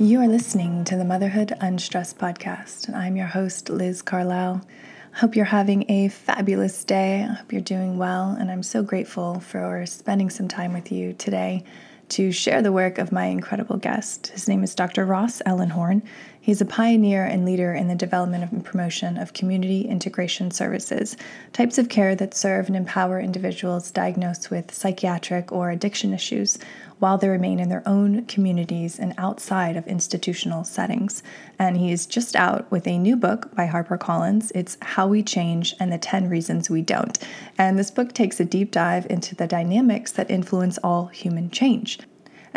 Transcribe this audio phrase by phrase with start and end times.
[0.00, 4.64] You are listening to the Motherhood Unstressed podcast, and I'm your host, Liz Carlisle.
[5.12, 7.24] I hope you're having a fabulous day.
[7.24, 11.14] I hope you're doing well, and I'm so grateful for spending some time with you
[11.14, 11.64] today
[12.10, 14.28] to share the work of my incredible guest.
[14.28, 15.04] His name is Dr.
[15.04, 16.02] Ross Ellenhorn.
[16.40, 21.16] He's a pioneer and leader in the development and promotion of community integration services,
[21.52, 26.58] types of care that serve and empower individuals diagnosed with psychiatric or addiction issues
[26.98, 31.22] while they remain in their own communities and outside of institutional settings.
[31.58, 34.50] And he is just out with a new book by HarperCollins.
[34.54, 37.18] It's How We Change and the 10 Reasons We Don't.
[37.56, 41.98] And this book takes a deep dive into the dynamics that influence all human change.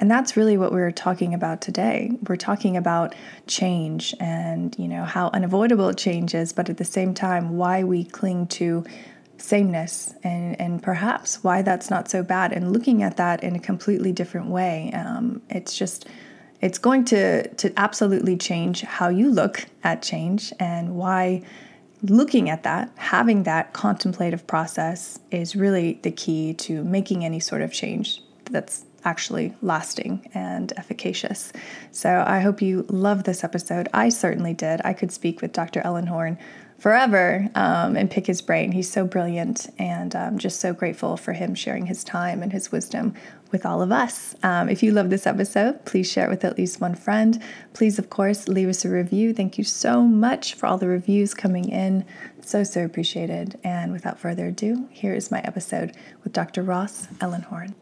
[0.01, 2.11] And that's really what we're talking about today.
[2.27, 3.13] We're talking about
[3.45, 8.05] change and, you know, how unavoidable change is, but at the same time, why we
[8.05, 8.83] cling to
[9.37, 13.59] sameness and, and perhaps why that's not so bad and looking at that in a
[13.59, 14.91] completely different way.
[14.93, 16.07] Um, it's just,
[16.61, 21.43] it's going to, to absolutely change how you look at change and why
[22.01, 27.61] looking at that, having that contemplative process is really the key to making any sort
[27.61, 31.51] of change that's actually lasting and efficacious.
[31.91, 33.89] So I hope you love this episode.
[33.93, 34.81] I certainly did.
[34.83, 35.81] I could speak with Dr.
[35.81, 36.37] Ellenhorn
[36.81, 38.71] forever um, and pick his brain.
[38.71, 42.71] He's so brilliant, and I'm just so grateful for him sharing his time and his
[42.71, 43.13] wisdom
[43.51, 44.33] with all of us.
[44.41, 47.41] Um, if you love this episode, please share it with at least one friend.
[47.73, 49.31] Please, of course, leave us a review.
[49.33, 52.03] Thank you so much for all the reviews coming in.
[52.41, 53.59] So, so appreciated.
[53.63, 56.63] And without further ado, here is my episode with Dr.
[56.63, 57.75] Ross Ellenhorn.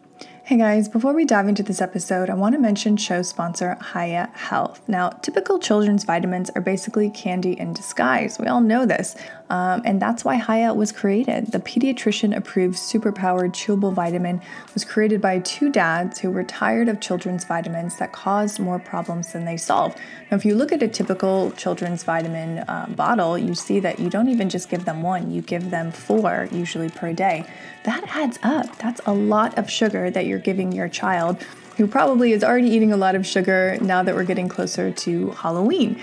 [0.49, 4.31] Hey guys, before we dive into this episode, I want to mention show sponsor Hiya
[4.33, 4.81] Health.
[4.87, 8.39] Now, typical children's vitamins are basically candy in disguise.
[8.39, 9.15] We all know this,
[9.49, 11.51] um, and that's why Hiya was created.
[11.51, 14.41] The pediatrician approved superpowered chewable vitamin
[14.73, 19.33] was created by two dads who were tired of children's vitamins that caused more problems
[19.33, 19.97] than they solved.
[20.29, 24.09] Now, if you look at a typical children's vitamin uh, bottle, you see that you
[24.09, 27.45] don't even just give them one, you give them four, usually per day
[27.83, 28.77] that adds up.
[28.77, 31.43] That's a lot of sugar that you're giving your child
[31.77, 35.29] who probably is already eating a lot of sugar now that we're getting closer to
[35.31, 35.99] Halloween.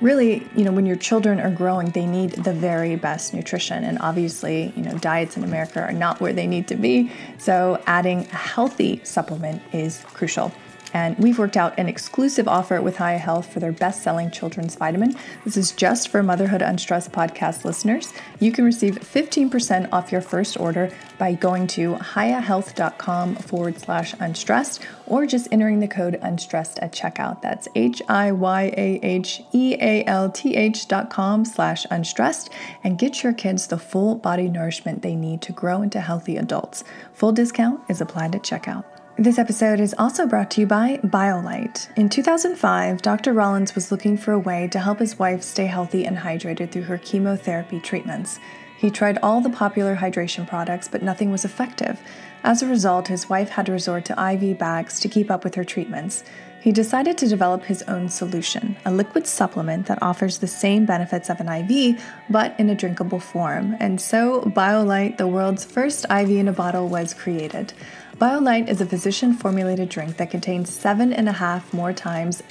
[0.00, 3.82] Really, you know, when your children are growing, they need the very best nutrition.
[3.82, 7.10] And obviously, you know, diets in America are not where they need to be.
[7.38, 10.52] So, adding a healthy supplement is crucial.
[10.94, 14.74] And we've worked out an exclusive offer with Hiya Health for their best selling children's
[14.74, 15.14] vitamin.
[15.44, 18.12] This is just for Motherhood Unstressed podcast listeners.
[18.40, 24.86] You can receive 15% off your first order by going to hiyahealth.com forward slash unstressed
[25.06, 27.42] or just entering the code unstressed at checkout.
[27.42, 32.50] That's H I Y A H E A L T H dot com slash unstressed
[32.84, 36.84] and get your kids the full body nourishment they need to grow into healthy adults.
[37.14, 38.84] Full discount is applied at checkout.
[39.20, 41.88] This episode is also brought to you by BioLyte.
[41.96, 43.32] In 2005, Dr.
[43.32, 46.82] Rollins was looking for a way to help his wife stay healthy and hydrated through
[46.82, 48.38] her chemotherapy treatments.
[48.76, 52.00] He tried all the popular hydration products, but nothing was effective.
[52.44, 55.56] As a result, his wife had to resort to IV bags to keep up with
[55.56, 56.22] her treatments.
[56.60, 61.28] He decided to develop his own solution, a liquid supplement that offers the same benefits
[61.28, 62.00] of an IV,
[62.30, 63.76] but in a drinkable form.
[63.80, 67.72] And so, BioLyte, the world's first IV in a bottle, was created.
[68.18, 72.42] BioLyte is a physician formulated drink that contains seven and a half more times.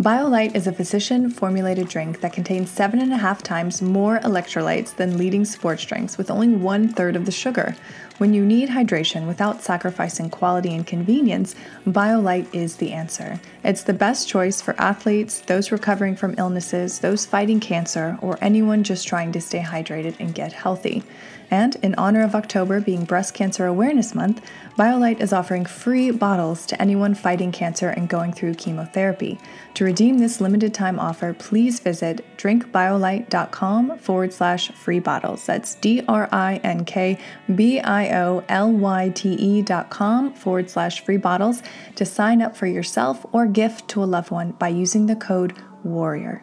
[0.00, 4.94] BioLyte is a physician formulated drink that contains seven and a half times more electrolytes
[4.94, 7.74] than leading sports drinks with only one third of the sugar.
[8.18, 13.40] When you need hydration without sacrificing quality and convenience, BioLyte is the answer.
[13.64, 18.84] It's the best choice for athletes, those recovering from illnesses, those fighting cancer, or anyone
[18.84, 21.02] just trying to stay hydrated and get healthy.
[21.50, 24.44] And in honor of October being Breast Cancer Awareness Month,
[24.78, 29.38] BioLyte is offering free bottles to anyone fighting cancer and going through chemotherapy.
[29.74, 35.46] To redeem this limited time offer, please visit drinkbiolyte.com forward slash free bottles.
[35.46, 37.18] That's D R I N K
[37.54, 41.62] B I O L Y T E dot com forward slash free bottles
[41.96, 45.56] to sign up for yourself or gift to a loved one by using the code
[45.84, 46.42] WARRIOR.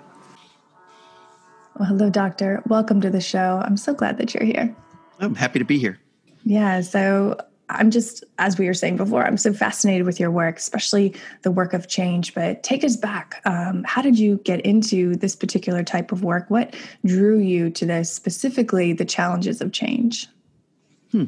[1.77, 2.63] Well, hello, doctor.
[2.67, 3.61] Welcome to the show.
[3.63, 4.75] I'm so glad that you're here.
[5.19, 5.99] I'm happy to be here.
[6.43, 6.81] Yeah.
[6.81, 7.37] So
[7.69, 11.51] I'm just, as we were saying before, I'm so fascinated with your work, especially the
[11.51, 12.33] work of change.
[12.33, 13.41] But take us back.
[13.45, 16.49] Um, how did you get into this particular type of work?
[16.49, 16.75] What
[17.05, 20.27] drew you to this, specifically the challenges of change?
[21.11, 21.25] Hmm.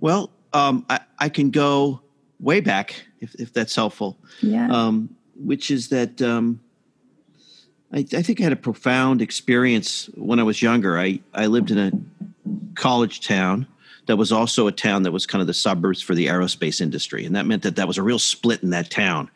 [0.00, 2.00] Well, um, I, I, can go
[2.40, 4.16] way back if, if that's helpful.
[4.40, 4.70] Yeah.
[4.70, 6.60] Um, which is that um,
[7.92, 10.98] I, I think I had a profound experience when I was younger.
[10.98, 11.92] I, I lived in a
[12.74, 13.66] college town
[14.08, 17.26] that was also a town that was kind of the suburbs for the aerospace industry,
[17.26, 19.30] and that meant that that was a real split in that town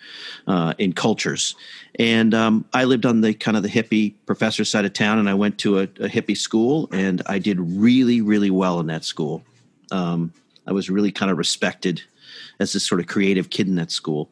[0.47, 1.55] uh, in cultures.
[1.99, 5.29] And um, I lived on the kind of the hippie professor side of town, and
[5.29, 9.05] I went to a, a hippie school, and I did really, really well in that
[9.05, 9.45] school.
[9.91, 10.33] Um,
[10.67, 12.03] I was really kind of respected
[12.59, 14.31] as this sort of creative kid in that school,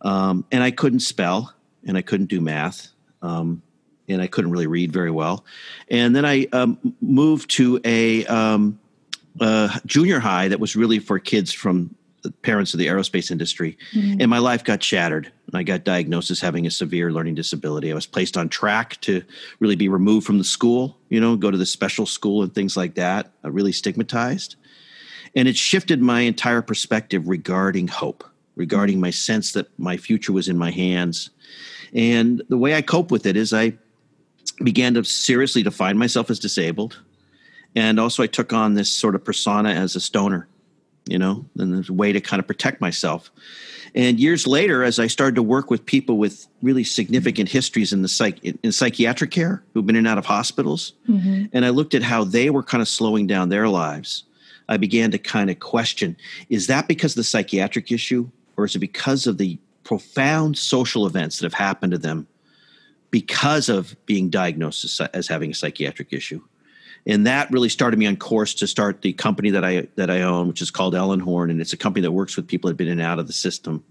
[0.00, 1.54] um, and I couldn't spell,
[1.86, 2.88] and I couldn't do math.
[3.22, 3.62] Um,
[4.08, 5.44] and I couldn't really read very well.
[5.88, 8.78] And then I um, moved to a um,
[9.40, 11.94] uh, junior high that was really for kids from
[12.42, 13.78] parents of the aerospace industry.
[13.92, 14.20] Mm-hmm.
[14.20, 15.30] And my life got shattered.
[15.54, 17.90] I got diagnosed as having a severe learning disability.
[17.90, 19.22] I was placed on track to
[19.60, 22.76] really be removed from the school, you know, go to the special school and things
[22.76, 24.56] like that, uh, really stigmatized.
[25.34, 28.24] And it shifted my entire perspective regarding hope,
[28.56, 31.30] regarding my sense that my future was in my hands.
[31.94, 33.74] And the way I cope with it is I
[34.62, 36.98] began to seriously define myself as disabled
[37.76, 40.48] and also I took on this sort of persona as a stoner,
[41.06, 43.30] you know, and there's a way to kind of protect myself.
[43.94, 48.02] And years later, as I started to work with people with really significant histories in
[48.02, 51.44] the psych in psychiatric care who've been in and out of hospitals, mm-hmm.
[51.52, 54.24] and I looked at how they were kind of slowing down their lives,
[54.68, 56.16] I began to kind of question:
[56.48, 61.06] Is that because of the psychiatric issue, or is it because of the profound social
[61.06, 62.26] events that have happened to them
[63.10, 66.42] because of being diagnosed as, as having a psychiatric issue?
[67.06, 70.22] and that really started me on course to start the company that I that I
[70.22, 72.78] own, which is called Ellenhorn, and it's a company that works with people that have
[72.78, 73.84] been in and out of the system.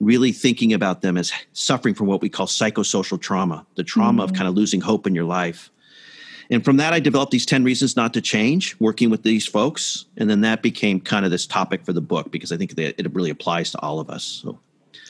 [0.00, 4.30] Really thinking about them as suffering from what we call psychosocial trauma, the trauma mm-hmm.
[4.30, 5.70] of kind of losing hope in your life.
[6.50, 10.06] And from that, I developed these 10 reasons not to change, working with these folks.
[10.16, 12.98] And then that became kind of this topic for the book because I think that
[12.98, 14.24] it really applies to all of us.
[14.24, 14.58] So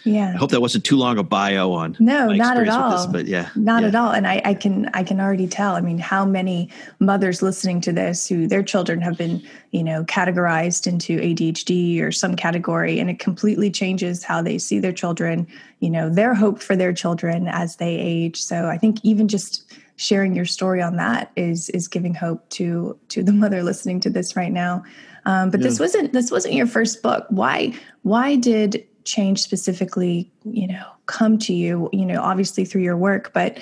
[0.05, 0.33] yeah.
[0.35, 2.97] I hope that wasn't too long a bio on no, not at all.
[2.97, 3.89] This, but yeah, not yeah.
[3.89, 4.11] at all.
[4.11, 5.75] And I, I can I can already tell.
[5.75, 10.05] I mean, how many mothers listening to this who their children have been you know
[10.05, 15.47] categorized into ADHD or some category, and it completely changes how they see their children.
[15.81, 18.41] You know, their hope for their children as they age.
[18.43, 22.99] So I think even just sharing your story on that is is giving hope to
[23.09, 24.85] to the mother listening to this right now.
[25.27, 25.67] Um, but yeah.
[25.67, 27.27] this wasn't this wasn't your first book.
[27.29, 32.97] Why why did change specifically, you know, come to you, you know, obviously through your
[32.97, 33.59] work, but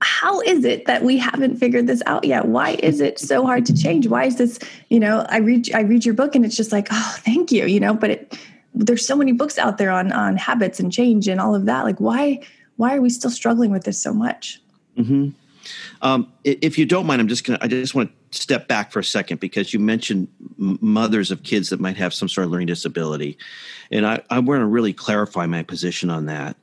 [0.00, 2.46] how is it that we haven't figured this out yet?
[2.46, 4.06] Why is it so hard to change?
[4.06, 4.58] Why is this,
[4.90, 7.66] you know, I read I read your book and it's just like, oh, thank you,
[7.66, 8.38] you know, but it
[8.74, 11.84] there's so many books out there on on habits and change and all of that.
[11.84, 12.40] Like why
[12.76, 14.60] why are we still struggling with this so much?
[14.98, 15.30] Mm-hmm.
[16.02, 17.58] Um, if you don't mind, I'm just gonna.
[17.60, 21.70] I just want to step back for a second because you mentioned mothers of kids
[21.70, 23.38] that might have some sort of learning disability,
[23.90, 26.56] and I, I want to really clarify my position on that.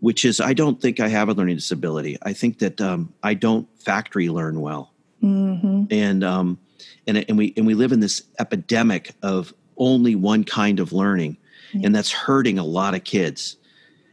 [0.00, 2.18] Which is, I don't think I have a learning disability.
[2.22, 4.92] I think that um, I don't factory learn well,
[5.22, 5.84] mm-hmm.
[5.90, 6.58] and um,
[7.06, 11.38] and and we and we live in this epidemic of only one kind of learning,
[11.82, 13.56] and that's hurting a lot of kids.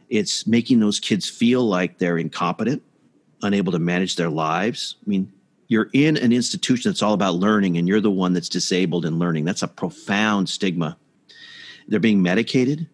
[0.08, 2.82] It's making those kids feel like they're incompetent
[3.44, 4.96] unable to manage their lives.
[5.04, 5.32] I mean,
[5.68, 9.18] you're in an institution that's all about learning and you're the one that's disabled in
[9.18, 9.44] learning.
[9.44, 10.96] That's a profound stigma.
[11.88, 12.88] They're being medicated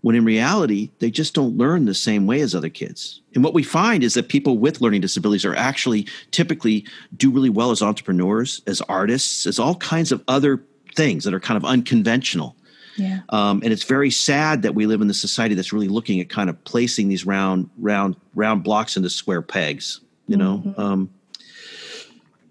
[0.00, 3.20] when in reality, they just don't learn the same way as other kids.
[3.34, 6.86] And what we find is that people with learning disabilities are actually typically
[7.16, 10.62] do really well as entrepreneurs, as artists, as all kinds of other
[10.94, 12.56] things that are kind of unconventional.
[12.98, 13.20] Yeah.
[13.30, 16.28] Um, and it's very sad that we live in a society that's really looking at
[16.28, 20.00] kind of placing these round, round, round blocks into square pegs.
[20.26, 20.62] You know.
[20.66, 20.80] Mm-hmm.
[20.80, 21.10] Um,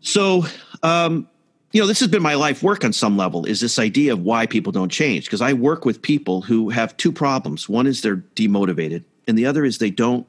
[0.02, 0.46] so,
[0.82, 1.28] um,
[1.74, 3.46] you know, this has been my life work on some level.
[3.46, 5.26] Is this idea of why people don't change?
[5.26, 7.70] Because I work with people who have two problems.
[7.70, 10.26] One is they're demotivated, and the other is they don't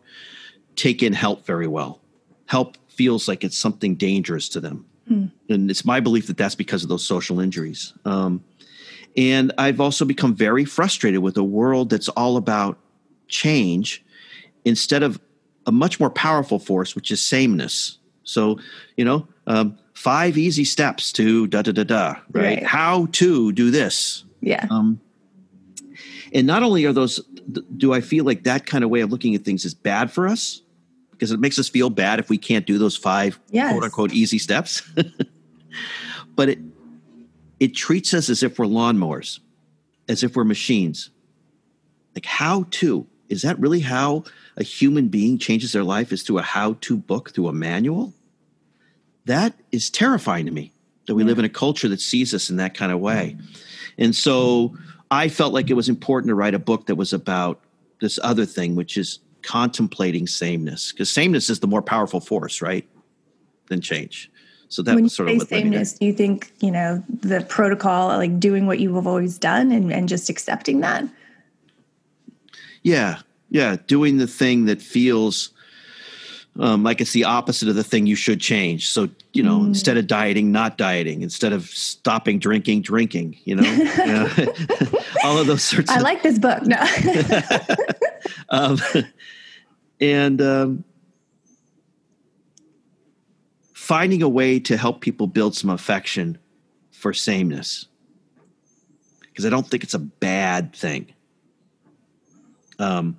[0.76, 2.00] take in help very well.
[2.46, 4.84] Help feels like it's something dangerous to them.
[5.06, 5.26] Hmm.
[5.48, 7.94] And it's my belief that that's because of those social injuries.
[8.04, 8.42] Um,
[9.18, 12.78] and I've also become very frustrated with a world that's all about
[13.26, 14.04] change
[14.64, 15.20] instead of
[15.66, 17.98] a much more powerful force, which is sameness.
[18.22, 18.60] So,
[18.96, 22.44] you know, um, five easy steps to da da da da, right?
[22.58, 22.62] right.
[22.64, 24.24] How to do this.
[24.40, 24.64] Yeah.
[24.70, 25.00] Um,
[26.32, 27.20] and not only are those,
[27.76, 30.28] do I feel like that kind of way of looking at things is bad for
[30.28, 30.62] us
[31.10, 33.72] because it makes us feel bad if we can't do those five yes.
[33.72, 34.82] quote unquote easy steps.
[36.36, 36.67] but it
[37.60, 39.40] it treats us as if we're lawnmowers,
[40.08, 41.10] as if we're machines.
[42.14, 43.06] Like, how to?
[43.28, 44.24] Is that really how
[44.56, 46.12] a human being changes their life?
[46.12, 48.14] Is through a how to book, through a manual?
[49.26, 50.72] That is terrifying to me
[51.06, 53.36] that we live in a culture that sees us in that kind of way.
[53.98, 54.76] And so
[55.10, 57.60] I felt like it was important to write a book that was about
[58.00, 62.86] this other thing, which is contemplating sameness, because sameness is the more powerful force, right?
[63.68, 64.30] Than change.
[64.68, 65.84] So that when was sort you of say what led me there.
[65.84, 69.72] sameness, do you think you know the protocol, like doing what you have always done,
[69.72, 71.04] and, and just accepting that?
[72.82, 73.20] Yeah,
[73.50, 75.50] yeah, doing the thing that feels
[76.58, 78.88] um, like it's the opposite of the thing you should change.
[78.88, 81.22] So you know, instead of dieting, not dieting.
[81.22, 83.38] Instead of stopping drinking, drinking.
[83.44, 84.46] You know, Yeah.
[85.24, 85.90] all of those sorts.
[85.90, 86.62] I of like this book.
[86.64, 86.76] No,
[88.48, 88.78] um,
[90.00, 90.84] and um,
[93.88, 96.36] finding a way to help people build some affection
[96.90, 97.86] for sameness.
[99.22, 101.06] Because i don't think it's a bad thing.
[102.78, 103.18] Um,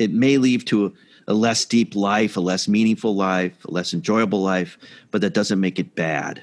[0.00, 0.92] it may lead to a,
[1.28, 4.76] a less deep life a less meaningful life a less enjoyable life
[5.12, 6.42] but that doesn't make it bad.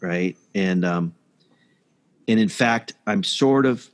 [0.00, 0.36] Right?
[0.54, 1.14] And um,
[2.28, 3.90] and in fact i'm sort of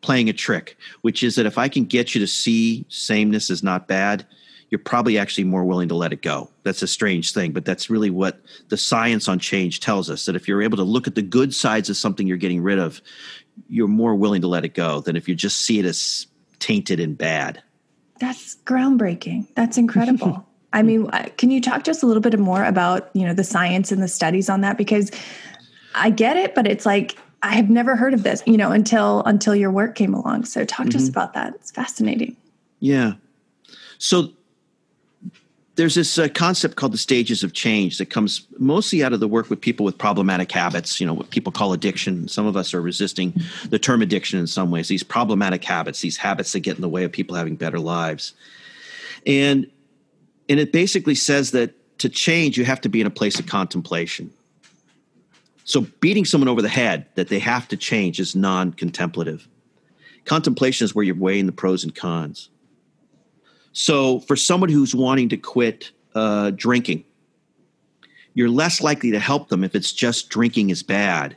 [0.00, 3.62] playing a trick, which is that if I can get you to see sameness as
[3.62, 4.24] not bad,
[4.70, 6.50] you're probably actually more willing to let it go.
[6.62, 10.36] That's a strange thing, but that's really what the science on change tells us that
[10.36, 13.00] if you're able to look at the good sides of something you're getting rid of,
[13.68, 16.26] you're more willing to let it go than if you just see it as
[16.58, 17.62] tainted and bad.
[18.20, 19.46] that's groundbreaking.
[19.54, 20.44] That's incredible.
[20.72, 23.32] I mean, uh, can you talk to us a little bit more about you know
[23.32, 24.76] the science and the studies on that?
[24.76, 25.10] Because
[25.94, 29.22] I get it, but it's like I have never heard of this, you know, until
[29.24, 30.44] until your work came along.
[30.44, 31.54] So talk to us about that.
[31.54, 32.36] It's fascinating.
[32.80, 33.14] Yeah.
[33.98, 34.32] So
[35.78, 39.28] there's this uh, concept called the stages of change that comes mostly out of the
[39.28, 42.26] work with people with problematic habits, you know, what people call addiction.
[42.26, 43.32] Some of us are resisting
[43.70, 46.88] the term addiction in some ways, these problematic habits, these habits that get in the
[46.88, 48.32] way of people having better lives.
[49.24, 49.70] And
[50.48, 53.46] and it basically says that to change you have to be in a place of
[53.46, 54.32] contemplation.
[55.62, 59.46] So beating someone over the head that they have to change is non-contemplative.
[60.24, 62.48] Contemplation is where you're weighing the pros and cons.
[63.78, 67.04] So, for someone who's wanting to quit uh, drinking,
[68.34, 71.36] you're less likely to help them if it's just drinking is bad.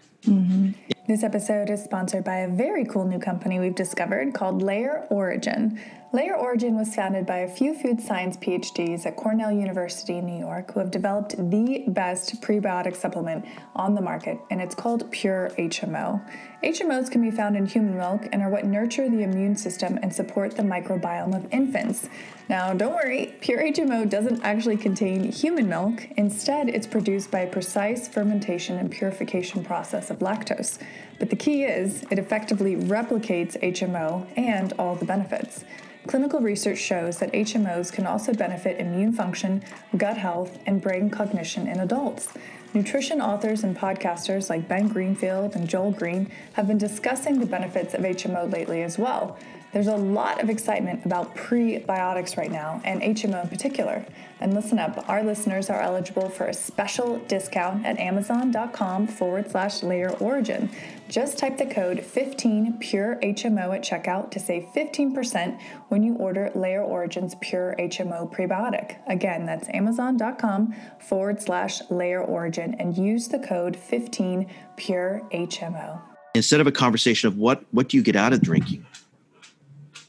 [1.07, 5.79] This episode is sponsored by a very cool new company we've discovered called Layer Origin.
[6.13, 10.39] Layer Origin was founded by a few food science PhDs at Cornell University in New
[10.39, 13.45] York who have developed the best prebiotic supplement
[13.75, 16.27] on the market, and it's called Pure HMO.
[16.63, 20.13] HMOs can be found in human milk and are what nurture the immune system and
[20.13, 22.07] support the microbiome of infants.
[22.49, 26.07] Now, don't worry, Pure HMO doesn't actually contain human milk.
[26.17, 30.77] Instead, it's produced by a precise fermentation and purification process of lactose.
[31.17, 35.65] But the key is, it effectively replicates HMO and all the benefits.
[36.05, 39.63] Clinical research shows that HMOs can also benefit immune function,
[39.97, 42.33] gut health, and brain cognition in adults.
[42.73, 47.93] Nutrition authors and podcasters like Ben Greenfield and Joel Greene have been discussing the benefits
[47.93, 49.37] of HMO lately as well.
[49.73, 54.05] There's a lot of excitement about prebiotics right now, and HMO in particular.
[54.41, 59.81] And listen up, our listeners are eligible for a special discount at amazon.com forward slash
[59.81, 60.69] layer origin.
[61.07, 65.59] Just type the code 15 pure HMO at checkout to save 15%
[65.89, 68.97] when you order Layer Origin's Pure HMO prebiotic.
[69.07, 76.01] Again, that's amazon.com forward slash layer origin and use the code 15 pure HMO.
[76.33, 78.85] Instead of a conversation of what what do you get out of drinking,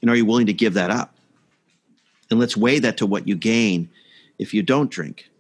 [0.03, 1.15] and are you willing to give that up?
[2.31, 3.89] And let's weigh that to what you gain
[4.39, 5.31] if you don't drink.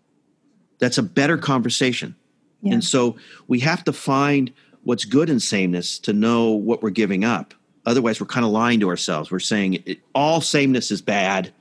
[0.78, 2.14] That's a better conversation.
[2.62, 2.74] Yeah.
[2.74, 3.16] And so
[3.48, 4.52] we have to find
[4.84, 7.54] what's good in sameness to know what we're giving up.
[7.84, 9.30] Otherwise, we're kind of lying to ourselves.
[9.30, 11.52] We're saying it, all sameness is bad,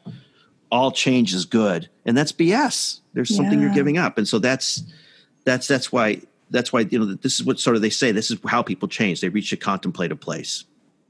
[0.72, 3.00] all change is good, and that's BS.
[3.13, 4.84] There's something you're giving up, and so that's
[5.43, 8.12] that's that's why that's why you know this is what sort of they say.
[8.12, 9.20] This is how people change.
[9.20, 10.63] They reach a contemplative place.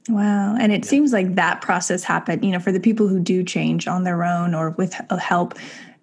[0.10, 0.56] Wow.
[0.60, 3.88] And it seems like that process happened, you know, for the people who do change
[3.88, 5.54] on their own or with help,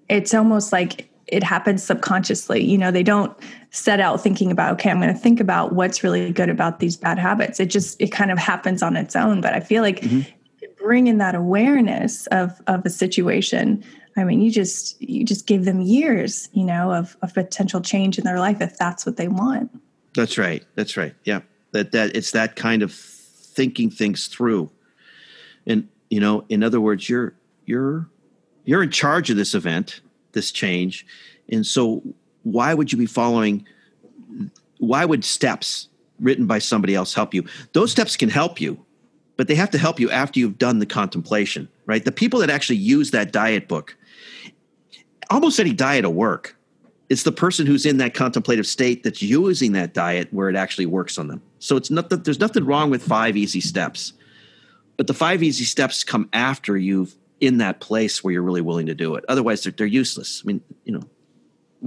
[0.08, 2.64] it's almost like it happens subconsciously.
[2.64, 3.36] You know, they don't
[3.70, 6.96] set out thinking about, okay, I'm going to think about what's really good about these
[6.96, 7.60] bad habits.
[7.60, 9.40] It just, it kind of happens on its own.
[9.40, 10.20] But I feel like mm-hmm.
[10.82, 13.84] bringing that awareness of, of a situation,
[14.16, 18.16] I mean, you just, you just give them years, you know, of, of potential change
[18.16, 19.70] in their life if that's what they want.
[20.14, 20.64] That's right.
[20.76, 21.14] That's right.
[21.24, 21.40] Yeah.
[21.72, 22.92] That that it's that kind of
[23.58, 24.70] thinking things through.
[25.66, 27.34] And you know, in other words, you're
[27.66, 28.08] you're
[28.64, 30.00] you're in charge of this event,
[30.30, 31.04] this change.
[31.50, 32.02] And so
[32.44, 33.66] why would you be following
[34.78, 35.88] why would steps
[36.20, 37.44] written by somebody else help you?
[37.72, 38.78] Those steps can help you,
[39.36, 42.04] but they have to help you after you've done the contemplation, right?
[42.04, 43.96] The people that actually use that diet book,
[45.30, 46.54] almost any diet will work
[47.08, 50.86] it's the person who's in that contemplative state that's using that diet where it actually
[50.86, 51.42] works on them.
[51.58, 54.12] So it's not that there's nothing wrong with five easy steps,
[54.96, 58.86] but the five easy steps come after you've in that place where you're really willing
[58.86, 59.24] to do it.
[59.28, 60.42] Otherwise, they're, they're useless.
[60.44, 61.02] I mean, you know,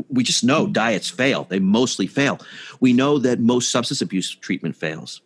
[0.09, 1.43] we just know diets fail.
[1.43, 2.39] They mostly fail.
[2.79, 5.21] We know that most substance abuse treatment fails.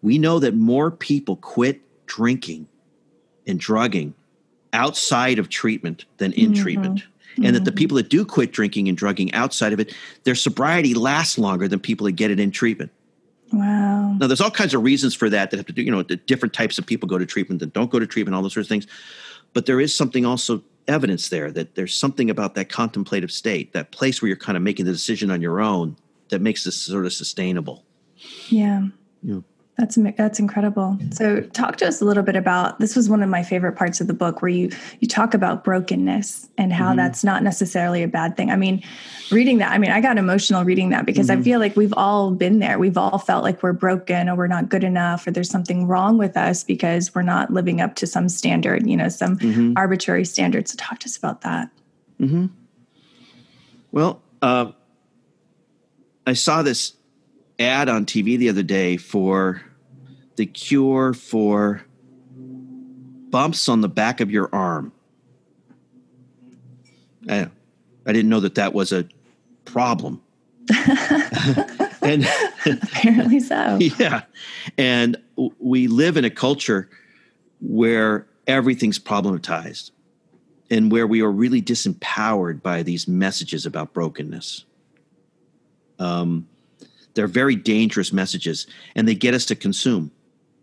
[0.00, 2.68] We know that more people quit drinking
[3.46, 4.14] and drugging
[4.72, 6.62] outside of treatment than in mm-hmm.
[6.62, 7.02] treatment.
[7.36, 7.54] And mm-hmm.
[7.54, 7.78] that the mm-hmm.
[7.78, 11.80] people that do quit drinking and drugging outside of it, their sobriety lasts longer than
[11.80, 12.92] people that get it in treatment.
[13.52, 14.12] Wow.
[14.18, 16.16] Now, there's all kinds of reasons for that that have to do, you know, the
[16.16, 18.66] different types of people go to treatment that don't go to treatment, all those sorts
[18.66, 18.86] of things.
[19.52, 23.90] But there is something also evidence there that there's something about that contemplative state, that
[23.90, 25.96] place where you're kind of making the decision on your own
[26.30, 27.84] that makes this sort of sustainable.
[28.48, 28.88] Yeah.
[29.22, 29.40] Yeah.
[29.76, 30.96] That's that's incredible.
[31.10, 32.94] So, talk to us a little bit about this.
[32.94, 36.48] Was one of my favorite parts of the book where you you talk about brokenness
[36.56, 36.98] and how mm-hmm.
[36.98, 38.52] that's not necessarily a bad thing.
[38.52, 38.84] I mean,
[39.32, 41.40] reading that, I mean, I got emotional reading that because mm-hmm.
[41.40, 42.78] I feel like we've all been there.
[42.78, 46.18] We've all felt like we're broken or we're not good enough or there's something wrong
[46.18, 49.72] with us because we're not living up to some standard, you know, some mm-hmm.
[49.76, 50.68] arbitrary standard.
[50.68, 51.68] So, talk to us about that.
[52.20, 52.46] Mm-hmm.
[53.90, 54.70] Well, uh,
[56.28, 56.94] I saw this
[57.58, 59.62] ad on TV the other day for
[60.36, 61.84] the cure for
[63.30, 64.92] bumps on the back of your arm.
[67.28, 67.48] I,
[68.06, 69.08] I didn't know that that was a
[69.64, 70.20] problem.
[72.02, 72.26] and
[72.66, 73.78] apparently so.
[73.98, 74.22] Yeah.
[74.78, 75.16] And
[75.58, 76.88] we live in a culture
[77.60, 79.90] where everything's problematized
[80.70, 84.64] and where we are really disempowered by these messages about brokenness.
[85.98, 86.48] Um,
[87.14, 90.10] they're very dangerous messages and they get us to consume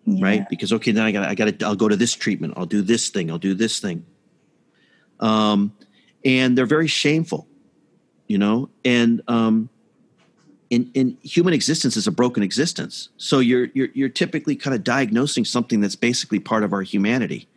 [0.05, 0.24] yeah.
[0.24, 0.50] right?
[0.50, 2.53] Because okay then i got i got to i'll go to this treatment.
[2.58, 3.29] I'll do this thing.
[3.29, 4.05] I'll do this thing.
[5.20, 5.74] Um
[6.24, 7.48] and they're very shameful
[8.27, 8.70] you know?
[8.86, 9.70] And um
[10.70, 13.10] in, in human existence is a broken existence.
[13.17, 17.48] So you're, you're you're typically kind of diagnosing something that's basically part of our humanity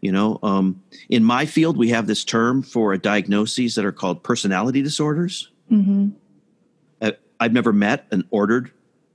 [0.00, 0.40] you know?
[0.42, 4.82] Um, in my field we have this term for a diagnoses that are called personality
[4.82, 5.48] disorders.
[5.70, 6.10] Mm-hmm.
[7.42, 8.70] I've never met an ordered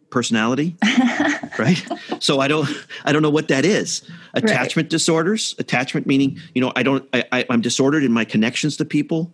[0.10, 0.78] personality
[1.60, 1.86] right?
[2.20, 2.70] So i don't
[3.04, 4.04] i don't know what that is.
[4.34, 4.90] Attachment right.
[4.90, 8.86] disorders attachment meaning you know i don't I, I am disordered in my connections to
[8.86, 9.32] people.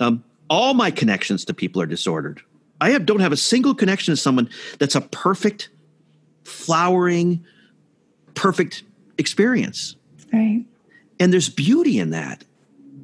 [0.00, 2.42] Um, all my connections to people are disordered.
[2.80, 5.70] I have don't have a single connection to someone that's a perfect
[6.44, 7.44] flowering
[8.34, 8.82] perfect
[9.18, 9.96] experience.
[10.32, 10.64] Right.
[11.20, 12.44] And there's beauty in that.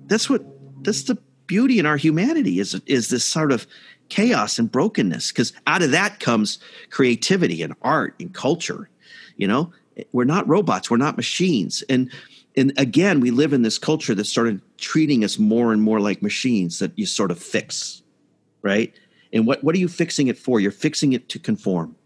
[0.07, 0.45] That's what
[0.83, 3.67] that's the beauty in our humanity is is this sort of
[4.11, 6.59] chaos and brokenness because out of that comes
[6.91, 8.89] creativity and art and culture
[9.37, 9.73] you know?
[10.13, 11.83] We're not robots we're not machines.
[11.89, 12.11] And
[12.57, 16.23] and again we live in this culture that started treating us more and more like
[16.23, 18.03] machines that you sort of fix
[18.63, 18.93] right?
[19.33, 20.61] And what what are you fixing it for?
[20.61, 21.97] You're fixing it to conform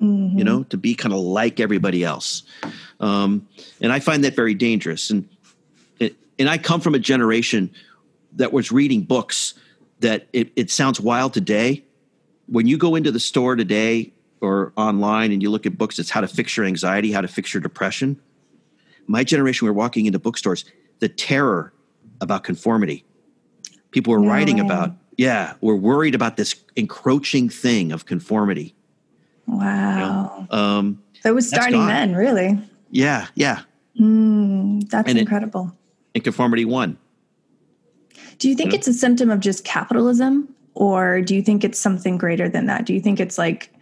[0.00, 0.38] mm-hmm.
[0.38, 2.42] you know to be kind of like everybody else.
[3.00, 3.48] Um,
[3.80, 5.10] and i find that very dangerous.
[5.10, 5.28] And
[6.38, 7.70] and i come from a generation
[8.32, 9.54] that was reading books
[10.02, 11.84] that it, it sounds wild today.
[12.46, 16.10] When you go into the store today or online and you look at books, it's
[16.10, 18.20] how to fix your anxiety, how to fix your depression.
[19.06, 20.64] My generation, we were walking into bookstores,
[20.98, 21.72] the terror
[22.20, 23.04] about conformity.
[23.90, 24.66] People were no writing way.
[24.66, 28.74] about, yeah, we're worried about this encroaching thing of conformity.
[29.46, 30.46] Wow.
[30.50, 30.58] You know?
[30.58, 32.58] um, it was starting then, really.
[32.90, 33.62] Yeah, yeah.
[34.00, 35.66] Mm, that's and incredible.
[36.14, 36.98] It, and conformity won.
[38.42, 38.78] Do you think mm-hmm.
[38.78, 42.84] it's a symptom of just capitalism or do you think it's something greater than that?
[42.84, 43.72] Do you think it's like,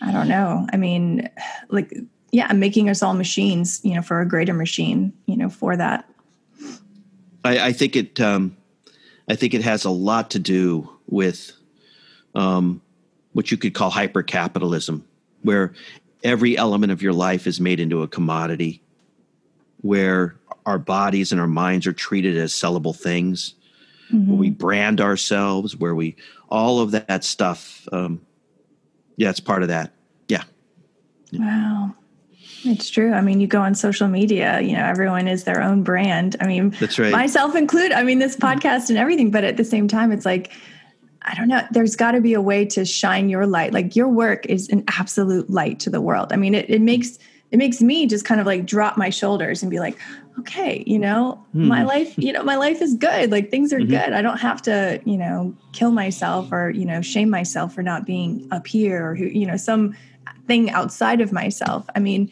[0.00, 0.66] I don't know.
[0.72, 1.30] I mean,
[1.68, 1.96] like,
[2.32, 6.10] yeah, making us all machines, you know, for a greater machine, you know, for that.
[7.44, 8.56] I, I think it, um,
[9.28, 11.52] I think it has a lot to do with
[12.34, 12.82] um,
[13.32, 15.04] what you could call hyper capitalism,
[15.42, 15.72] where
[16.24, 18.82] every element of your life is made into a commodity,
[19.82, 20.34] where
[20.66, 23.54] our bodies and our minds are treated as sellable things,
[24.12, 24.30] mm-hmm.
[24.30, 26.16] where we brand ourselves, where we
[26.48, 27.88] all of that stuff.
[27.92, 28.20] Um,
[29.16, 29.92] yeah, it's part of that.
[30.28, 30.44] Yeah.
[31.30, 31.40] yeah.
[31.40, 31.94] Wow.
[32.64, 33.12] It's true.
[33.12, 36.36] I mean, you go on social media, you know, everyone is their own brand.
[36.40, 37.12] I mean, that's right.
[37.12, 37.92] Myself included.
[37.92, 40.52] I mean, this podcast and everything, but at the same time, it's like,
[41.22, 43.72] I don't know, there's got to be a way to shine your light.
[43.72, 46.32] Like your work is an absolute light to the world.
[46.32, 47.18] I mean, it, it makes
[47.50, 49.98] it makes me just kind of like drop my shoulders and be like,
[50.38, 51.66] okay, you know, hmm.
[51.66, 53.30] my life, you know, my life is good.
[53.30, 53.90] Like things are mm-hmm.
[53.90, 54.12] good.
[54.12, 58.06] I don't have to, you know, kill myself or, you know, shame myself for not
[58.06, 59.96] being up here or who, you know, some
[60.46, 61.86] thing outside of myself.
[61.94, 62.30] I mean,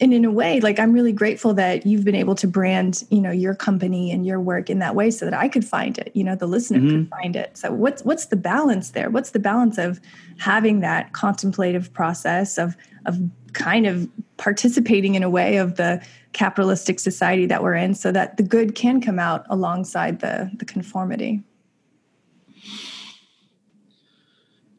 [0.00, 3.20] and in a way, like I'm really grateful that you've been able to brand, you
[3.20, 6.10] know, your company and your work in that way so that I could find it,
[6.14, 6.88] you know, the listener mm-hmm.
[6.88, 7.56] could find it.
[7.58, 9.10] So what's what's the balance there?
[9.10, 10.00] What's the balance of
[10.38, 13.18] having that contemplative process of of
[13.52, 18.36] kind of participating in a way of the capitalistic society that we're in so that
[18.36, 21.42] the good can come out alongside the the conformity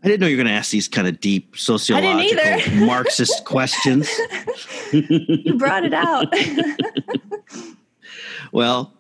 [0.04, 4.10] I didn't know you were going to ask these kind of deep sociological Marxist questions.
[4.92, 6.26] you brought it out.
[8.52, 8.94] well,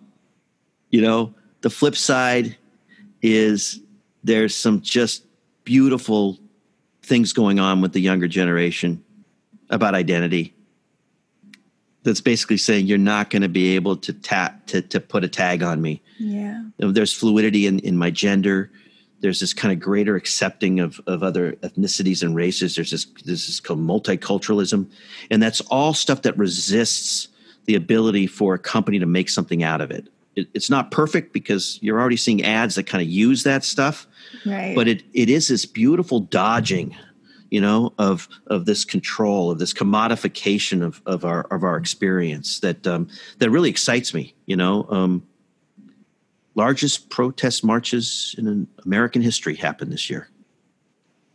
[0.91, 2.55] you know, the flip side
[3.23, 3.79] is
[4.23, 5.25] there's some just
[5.63, 6.37] beautiful
[7.01, 9.03] things going on with the younger generation
[9.71, 10.53] about identity.
[12.03, 15.27] That's basically saying you're not going to be able to tap to, to put a
[15.27, 16.01] tag on me.
[16.19, 16.63] Yeah.
[16.77, 18.71] There's fluidity in, in my gender.
[19.19, 22.75] There's this kind of greater accepting of, of other ethnicities and races.
[22.75, 24.89] There's this this is called multiculturalism.
[25.29, 27.27] And that's all stuff that resists
[27.65, 31.33] the ability for a company to make something out of it, it it's not perfect
[31.33, 34.07] because you're already seeing ads that kind of use that stuff.
[34.45, 34.75] Right.
[34.75, 36.95] But it, it is this beautiful dodging
[37.51, 42.61] you know, of of this control, of this commodification of of our of our experience
[42.61, 44.33] that um, that really excites me.
[44.47, 45.27] You know, um,
[46.55, 50.29] largest protest marches in American history happened this year,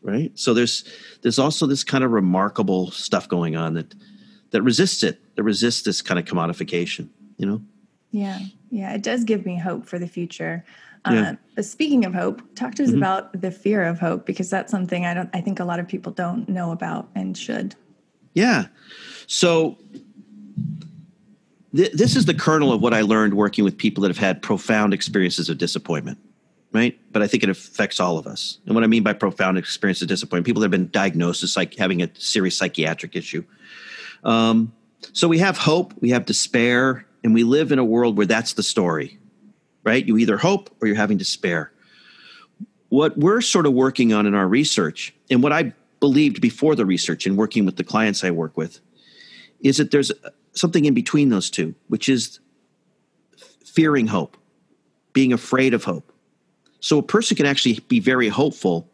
[0.00, 0.32] right?
[0.34, 0.84] So there's
[1.20, 3.94] there's also this kind of remarkable stuff going on that
[4.50, 7.10] that resists it, that resists this kind of commodification.
[7.36, 7.62] You know.
[8.10, 8.38] Yeah,
[8.70, 10.64] yeah, it does give me hope for the future.
[11.14, 11.34] Yeah.
[11.56, 12.98] Uh, speaking of hope, talk to us mm-hmm.
[12.98, 15.30] about the fear of hope because that's something I don't.
[15.32, 17.74] I think a lot of people don't know about and should.
[18.34, 18.66] Yeah.
[19.26, 19.78] So
[21.74, 24.42] th- this is the kernel of what I learned working with people that have had
[24.42, 26.18] profound experiences of disappointment,
[26.72, 26.98] right?
[27.12, 28.58] But I think it affects all of us.
[28.66, 31.56] And what I mean by profound experience of disappointment, people that have been diagnosed as
[31.56, 33.44] like having a serious psychiatric issue.
[34.24, 34.72] Um,
[35.12, 38.54] so we have hope, we have despair, and we live in a world where that's
[38.54, 39.18] the story
[39.86, 40.04] right?
[40.04, 41.72] You either hope or you're having despair.
[42.88, 46.84] What we're sort of working on in our research, and what I believed before the
[46.84, 48.80] research and working with the clients I work with,
[49.60, 50.12] is that there's
[50.52, 52.40] something in between those two, which is
[53.64, 54.36] fearing hope,
[55.12, 56.12] being afraid of hope.
[56.80, 58.88] So a person can actually be very hopeful,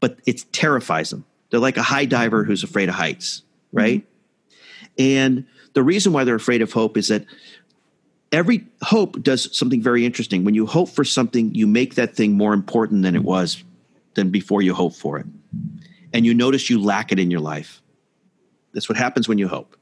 [0.00, 1.24] but it terrifies them.
[1.50, 3.42] They're like a high diver who's afraid of heights,
[3.72, 4.00] right?
[4.00, 5.02] Mm-hmm.
[5.02, 7.26] And the reason why they're afraid of hope is that
[8.32, 10.44] every hope does something very interesting.
[10.44, 13.62] When you hope for something, you make that thing more important than it was
[14.14, 15.26] than before you hope for it.
[16.12, 17.82] And you notice you lack it in your life.
[18.72, 19.76] That's what happens when you hope.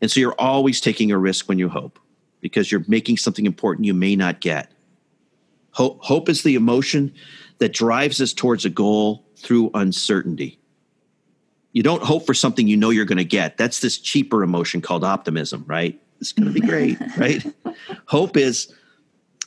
[0.00, 1.98] And so you're always taking a risk when you hope
[2.40, 4.70] because you're making something important you may not get.
[5.72, 7.14] Hope, hope is the emotion
[7.58, 10.58] that drives us towards a goal through uncertainty.
[11.72, 13.58] You don't hope for something you know you're going to get.
[13.58, 16.00] That's this cheaper emotion called optimism, right?
[16.20, 17.44] It's going to be great, right?
[18.06, 18.72] Hope is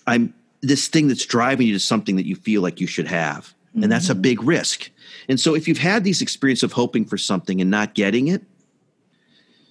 [0.07, 3.53] I'm this thing that's driving you to something that you feel like you should have.
[3.73, 3.89] And mm-hmm.
[3.89, 4.21] that's a mm-hmm.
[4.21, 4.89] big risk.
[5.27, 8.43] And so if you've had these experience of hoping for something and not getting it,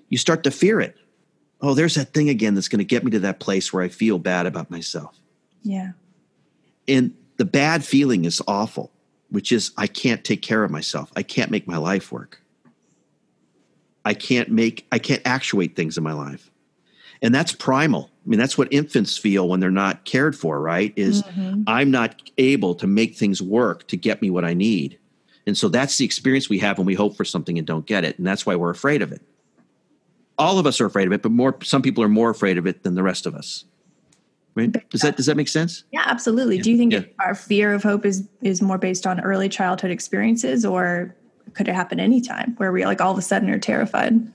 [0.08, 0.96] you start to fear it.
[1.60, 3.88] Oh, there's that thing again that's going to get me to that place where I
[3.88, 5.18] feel bad about myself.
[5.62, 5.90] Yeah.
[6.86, 8.92] And the bad feeling is awful,
[9.30, 11.12] which is I can't take care of myself.
[11.16, 12.40] I can't make my life work.
[14.04, 16.50] I can't make I can't actuate things in my life
[17.22, 18.10] and that's primal.
[18.24, 21.62] I mean that's what infants feel when they're not cared for right is mm-hmm.
[21.66, 24.98] i'm not able to make things work to get me what i need.
[25.46, 28.04] And so that's the experience we have when we hope for something and don't get
[28.04, 28.18] it.
[28.18, 29.22] And that's why we're afraid of it.
[30.36, 32.66] All of us are afraid of it but more some people are more afraid of
[32.66, 33.64] it than the rest of us.
[34.54, 34.72] Right?
[34.90, 35.84] Does that does that make sense?
[35.90, 36.56] Yeah absolutely.
[36.56, 36.62] Yeah.
[36.62, 37.00] do you think yeah.
[37.20, 41.14] our fear of hope is is more based on early childhood experiences or
[41.54, 44.30] could it happen anytime where we like all of a sudden are terrified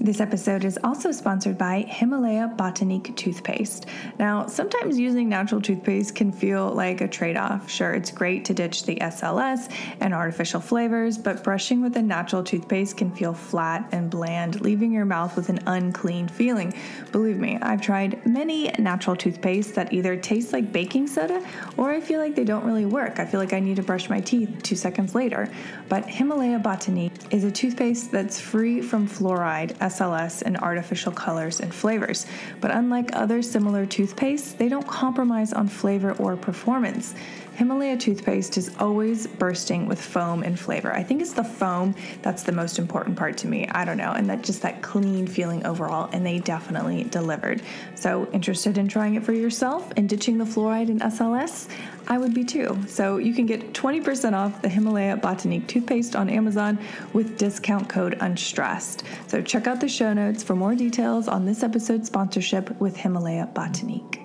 [0.00, 3.86] this episode is also sponsored by Himalaya Botanique toothpaste.
[4.18, 7.70] Now, sometimes using natural toothpaste can feel like a trade off.
[7.70, 12.42] Sure, it's great to ditch the SLS and artificial flavors, but brushing with a natural
[12.42, 16.74] toothpaste can feel flat and bland, leaving your mouth with an unclean feeling.
[17.12, 21.44] Believe me, I've tried many natural toothpastes that either taste like baking soda
[21.76, 23.18] or I feel like they don't really work.
[23.18, 25.48] I feel like I need to brush my teeth two seconds later.
[25.88, 31.74] But Himalaya Botanique is a toothpaste that's free from fluoride SLS, and artificial colors and
[31.74, 32.26] flavors.
[32.60, 37.14] But unlike other similar toothpastes, they don't compromise on flavor or performance.
[37.56, 40.92] Himalaya toothpaste is always bursting with foam and flavor.
[40.92, 43.68] I think it's the foam that's the most important part to me.
[43.68, 47.62] I don't know, and that just that clean feeling overall, and they definitely delivered.
[47.94, 51.68] So, interested in trying it for yourself and ditching the fluoride and SLS?
[52.08, 52.76] I would be too.
[52.88, 56.78] So, you can get 20% off the Himalaya Botanique toothpaste on Amazon
[57.12, 59.04] with discount code UNSTRESSED.
[59.28, 63.48] So, check out the show notes for more details on this episode's sponsorship with Himalaya
[63.54, 64.24] Botanique.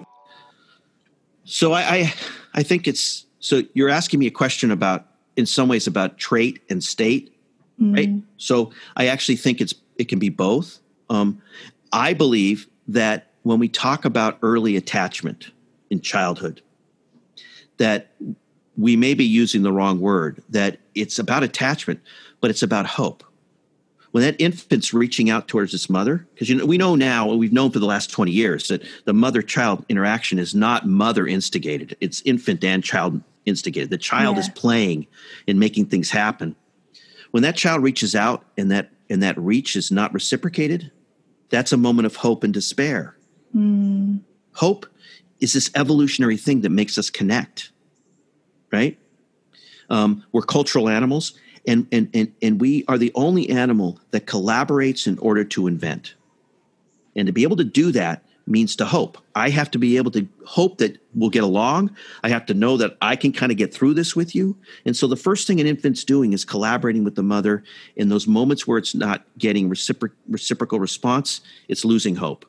[1.49, 2.13] So I, I,
[2.59, 5.05] I think it's so you're asking me a question about
[5.37, 7.33] in some ways about trait and state,
[7.79, 7.93] mm-hmm.
[7.93, 8.09] right?
[8.35, 10.79] So I actually think it's it can be both.
[11.09, 11.41] Um,
[11.93, 15.51] I believe that when we talk about early attachment
[15.89, 16.61] in childhood,
[17.77, 18.11] that
[18.77, 22.01] we may be using the wrong word, that it's about attachment,
[22.41, 23.23] but it's about hope.
[24.11, 27.53] When that infant's reaching out towards its mother, because you know we know now, we've
[27.53, 32.21] known for the last 20 years that the mother-child interaction is not mother instigated, it's
[32.23, 33.89] infant and child instigated.
[33.89, 34.41] The child yeah.
[34.41, 35.07] is playing
[35.47, 36.55] and making things happen.
[37.31, 40.91] When that child reaches out and that and that reach is not reciprocated,
[41.49, 43.15] that's a moment of hope and despair.
[43.55, 44.21] Mm.
[44.53, 44.85] Hope
[45.39, 47.71] is this evolutionary thing that makes us connect,
[48.71, 48.99] right?
[49.89, 51.33] Um, we're cultural animals,
[51.67, 56.15] and, and, and, and we are the only animal that collaborates in order to invent.
[57.15, 59.17] And to be able to do that means to hope.
[59.35, 61.95] I have to be able to hope that we'll get along.
[62.23, 64.57] I have to know that I can kind of get through this with you.
[64.85, 67.63] And so the first thing an infant's doing is collaborating with the mother
[67.95, 72.45] in those moments where it's not getting recipro- reciprocal response, it's losing hope.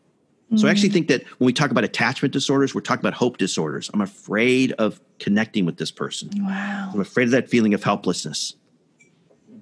[0.47, 0.57] Mm-hmm.
[0.57, 0.95] So I actually mm.
[0.95, 3.91] think that when we talk about attachment disorders, we're talking about hope disorders.
[3.93, 6.31] I'm afraid of connecting with this person.
[6.39, 6.91] Wow.
[6.93, 8.55] I'm afraid of that feeling of helplessness.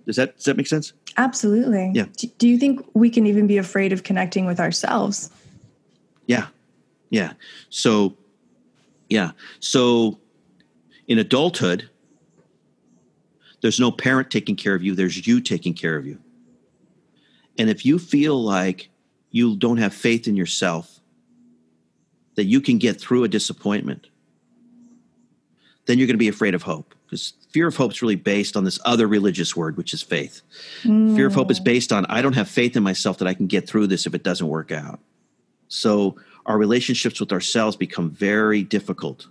[0.08, 0.94] Does that does that make sense?
[1.18, 1.92] Absolutely.
[1.94, 2.06] Yeah.
[2.38, 5.30] Do you think we can even be afraid of connecting with ourselves?
[6.26, 6.46] Yeah.
[7.10, 7.34] Yeah.
[7.68, 8.16] So,
[9.10, 9.32] yeah.
[9.60, 10.18] So,
[11.08, 11.90] in adulthood,
[13.60, 16.18] there's no parent taking care of you, there's you taking care of you.
[17.58, 18.88] And if you feel like
[19.30, 21.00] you don't have faith in yourself,
[22.36, 24.06] that you can get through a disappointment,
[25.84, 26.94] then you're going to be afraid of hope.
[27.08, 30.42] Because fear of hope is really based on this other religious word, which is faith.
[30.82, 31.16] Mm.
[31.16, 33.46] Fear of hope is based on I don't have faith in myself that I can
[33.46, 35.00] get through this if it doesn't work out.
[35.68, 39.26] So our relationships with ourselves become very difficult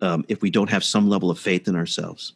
[0.00, 2.32] um, if we don't have some level of faith in ourselves.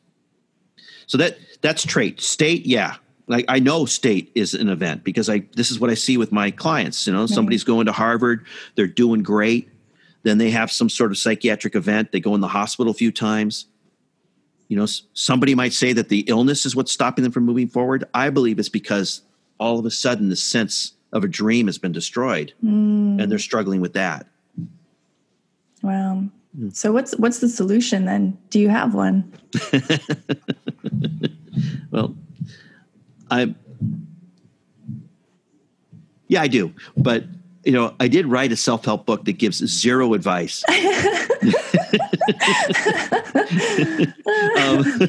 [1.07, 2.21] So that that's trait.
[2.21, 2.97] State, yeah.
[3.27, 6.33] Like I know state is an event because I this is what I see with
[6.33, 7.07] my clients.
[7.07, 7.29] You know, right.
[7.29, 9.69] somebody's going to Harvard, they're doing great.
[10.23, 12.13] Then they have some sort of psychiatric event.
[12.13, 13.67] They go in the hospital a few times.
[14.71, 18.05] You know, somebody might say that the illness is what's stopping them from moving forward.
[18.15, 19.23] I believe it's because
[19.61, 23.21] all of a sudden the sense of a dream has been destroyed mm.
[23.21, 24.27] and they're struggling with that
[25.83, 26.25] wow
[26.59, 26.75] mm.
[26.75, 29.31] so what's what's the solution then do you have one
[31.91, 32.15] well
[33.31, 33.55] i
[36.29, 37.25] yeah i do but
[37.65, 40.65] you know i did write a self-help book that gives zero advice
[44.57, 44.85] um,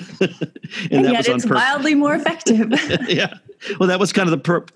[0.92, 2.72] and, and yet it's wildly more effective
[3.10, 3.34] yeah
[3.80, 4.70] well, that was kind of the perp.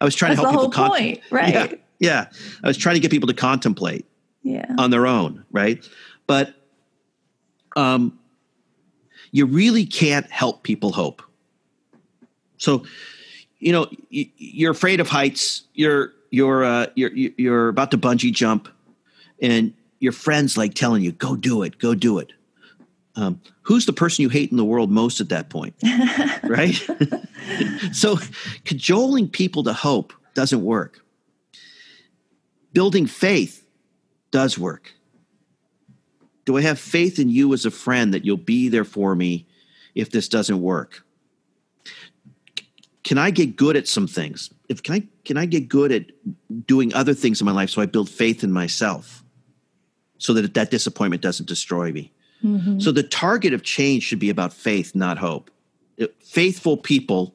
[0.00, 0.84] I was trying That's to help the people.
[0.84, 1.52] Whole con- point, right?
[1.52, 2.26] Yeah, yeah.
[2.62, 4.06] I was trying to get people to contemplate.
[4.42, 4.66] Yeah.
[4.76, 5.88] On their own, right?
[6.26, 6.52] But
[7.76, 8.18] um,
[9.30, 11.22] you really can't help people hope.
[12.58, 12.84] So,
[13.60, 15.62] you know, you're afraid of heights.
[15.74, 18.68] You're you're uh, you're you're about to bungee jump,
[19.40, 19.72] and
[20.02, 22.32] your friends like telling you, "Go do it, go do it."
[23.14, 25.74] Um, who's the person you hate in the world most at that point,
[26.42, 26.74] right?
[27.92, 28.18] so
[28.64, 31.04] cajoling people to hope doesn't work.
[32.72, 33.64] Building faith
[34.30, 34.92] does work.
[36.46, 39.46] Do I have faith in you as a friend that you'll be there for me
[39.94, 41.04] if this doesn't work?
[43.04, 44.50] Can I get good at some things?
[44.68, 46.06] If can I can I get good at
[46.66, 49.22] doing other things in my life so I build faith in myself
[50.22, 52.12] so that that disappointment doesn't destroy me?
[52.44, 52.80] Mm-hmm.
[52.80, 55.50] So the target of change should be about faith, not hope.
[56.20, 57.34] Faithful people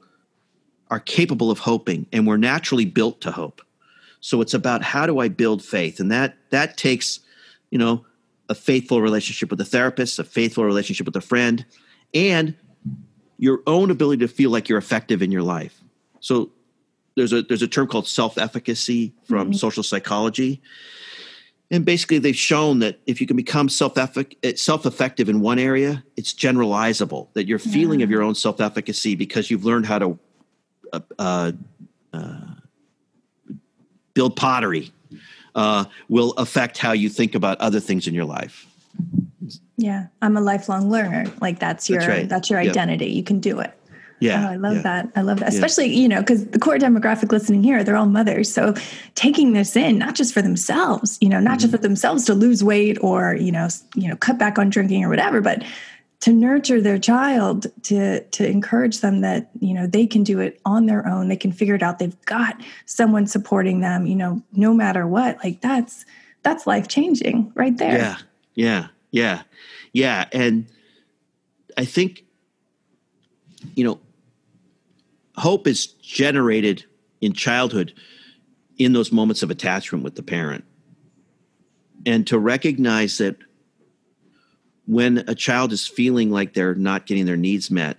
[0.90, 3.62] are capable of hoping and we're naturally built to hope
[4.20, 7.20] so it's about how do i build faith and that that takes
[7.72, 8.06] you know
[8.50, 11.66] a faithful relationship with a therapist a faithful relationship with a friend
[12.14, 12.56] and
[13.38, 15.82] your own ability to feel like you're effective in your life
[16.20, 16.50] so
[17.16, 19.58] there's a there's a term called self-efficacy from mm-hmm.
[19.58, 20.62] social psychology
[21.70, 27.28] and basically they've shown that if you can become self-effective in one area it's generalizable
[27.34, 28.06] that your feeling yeah.
[28.06, 30.20] of your own self-efficacy because you've learned how to
[30.94, 31.52] uh, uh,
[32.14, 32.40] uh,
[34.14, 34.92] build pottery
[35.58, 38.66] uh, will affect how you think about other things in your life.
[39.76, 41.26] Yeah, I'm a lifelong learner.
[41.42, 42.30] Like that's your that's, right.
[42.30, 43.08] that's your identity.
[43.08, 43.16] Yep.
[43.16, 43.78] You can do it.
[44.20, 44.48] Yeah.
[44.48, 44.82] Oh, I love yeah.
[44.82, 45.12] that.
[45.16, 45.50] I love that.
[45.50, 46.00] Especially, yeah.
[46.00, 48.52] you know, because the core demographic listening here, they're all mothers.
[48.52, 48.74] So
[49.16, 51.60] taking this in, not just for themselves, you know, not mm-hmm.
[51.60, 55.04] just for themselves to lose weight or, you know, you know, cut back on drinking
[55.04, 55.64] or whatever, but
[56.20, 60.60] to nurture their child to to encourage them that you know they can do it
[60.66, 64.42] on their own they can figure it out they've got someone supporting them you know
[64.54, 66.06] no matter what like that's
[66.42, 68.18] that's life changing right there yeah
[68.56, 69.42] yeah yeah
[69.94, 70.66] yeah and
[71.78, 72.26] i think
[73.76, 74.00] you know
[75.38, 76.86] hope is generated
[77.22, 77.94] in childhood
[78.78, 80.64] in those moments of attachment with the parent
[82.06, 83.36] and to recognize that
[84.86, 87.98] when a child is feeling like they're not getting their needs met,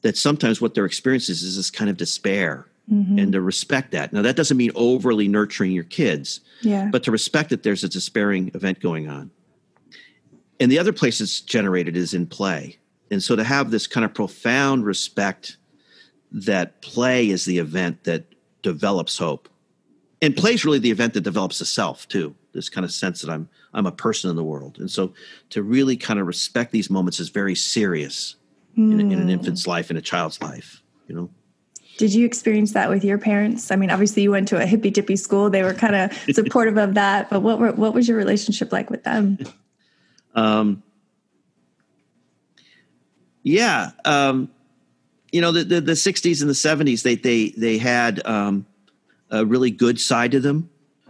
[0.00, 3.18] that sometimes what their experience is is this kind of despair mm-hmm.
[3.18, 4.12] and to respect that.
[4.12, 6.88] Now, that doesn't mean overly nurturing your kids, yeah.
[6.90, 9.30] but to respect that there's a despairing event going on.
[10.58, 12.78] And the other place it's generated is in play.
[13.12, 15.58] And so to have this kind of profound respect
[16.32, 18.24] that play is the event that
[18.62, 19.48] develops hope.
[20.20, 22.34] And play is really the event that develops the self too.
[22.52, 24.78] This kind of sense that I'm I'm a person in the world.
[24.78, 25.14] And so
[25.50, 28.36] to really kind of respect these moments is very serious
[28.76, 28.92] mm.
[28.92, 29.30] in, in an hmm.
[29.30, 31.30] infant's life, in a child's life, you know.
[31.98, 33.70] Did you experience that with your parents?
[33.70, 35.50] I mean, obviously you went to a hippy dippy school.
[35.50, 38.90] They were kind of supportive of that, but what were, what was your relationship like
[38.90, 39.38] with them?
[40.34, 40.82] Um,
[43.42, 43.90] yeah.
[44.06, 44.50] Um,
[45.32, 48.66] you know, the, the, the 60s and the 70s, they, they, they had um,
[49.30, 50.68] a really good side to them,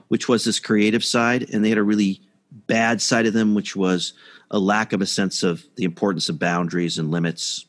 [0.09, 1.51] which was this creative side.
[1.53, 2.21] And they had a really
[2.69, 4.13] bad side of them, which was
[4.51, 7.67] a lack of a sense of the importance of boundaries and limits,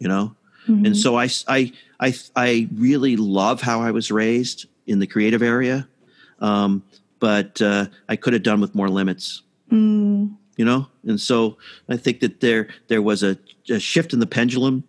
[0.00, 0.34] you know?
[0.66, 0.86] Mm-hmm.
[0.86, 5.42] And so I, I, I, I really love how I was raised in the creative
[5.42, 5.86] area.
[6.40, 6.82] Um,
[7.20, 9.42] but uh, I could have done with more limits.
[9.70, 10.34] Mm.
[10.56, 11.56] You know, and so
[11.88, 13.38] I think that there there was a,
[13.70, 14.82] a shift in the pendulum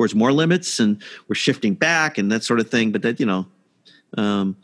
[0.00, 2.90] towards more limits, and we're shifting back and that sort of thing.
[2.90, 3.46] But that you know,
[4.16, 4.56] um,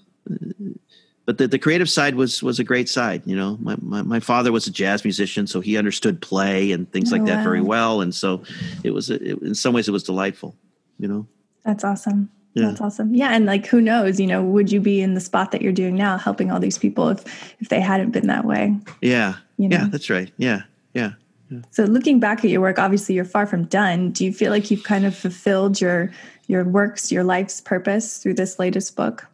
[1.27, 3.21] but the, the creative side was was a great side.
[3.27, 6.91] You know, my, my, my father was a jazz musician, so he understood play and
[6.91, 7.45] things oh, like that wow.
[7.45, 8.43] very well, and so
[8.83, 10.57] it was it, in some ways it was delightful.
[10.99, 11.27] You know,
[11.65, 12.31] that's awesome.
[12.55, 12.69] Yeah.
[12.69, 13.15] That's awesome.
[13.15, 15.75] Yeah, and like who knows, you know, would you be in the spot that you're
[15.75, 18.75] doing now helping all these people if if they hadn't been that way?
[19.03, 19.35] Yeah.
[19.59, 19.77] You know?
[19.77, 20.33] Yeah, that's right.
[20.39, 20.63] Yeah.
[20.95, 21.13] Yeah.
[21.51, 21.61] Yeah.
[21.71, 24.11] So looking back at your work, obviously you're far from done.
[24.11, 26.11] Do you feel like you've kind of fulfilled your
[26.47, 29.27] your works, your life's purpose through this latest book?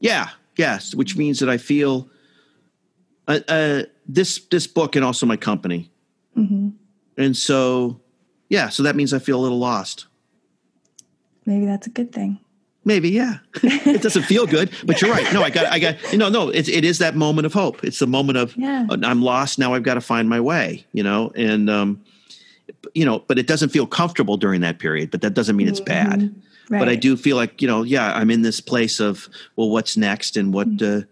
[0.00, 2.10] Yeah, yes, which means that I feel
[3.28, 5.90] uh, uh, this this book and also my company.
[6.36, 6.70] Mm-hmm.
[7.16, 8.00] And so,
[8.48, 10.06] yeah, so that means I feel a little lost.
[11.44, 12.40] Maybe that's a good thing.
[12.84, 13.38] Maybe, yeah.
[13.62, 15.32] it doesn't feel good, but you're right.
[15.32, 17.84] No, I got, I got, you know, no, it's, it is that moment of hope.
[17.84, 18.86] It's the moment of, yeah.
[18.90, 19.58] Uh, I'm lost.
[19.58, 22.02] Now I've got to find my way, you know, and, um,
[22.92, 25.80] you know, but it doesn't feel comfortable during that period, but that doesn't mean it's
[25.80, 26.10] mm-hmm.
[26.10, 26.34] bad.
[26.70, 26.78] Right.
[26.80, 29.96] But I do feel like, you know, yeah, I'm in this place of, well, what's
[29.96, 31.02] next and what, mm-hmm.
[31.02, 31.04] uh,